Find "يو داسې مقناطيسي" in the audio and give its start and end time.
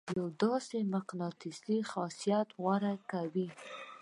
0.17-1.77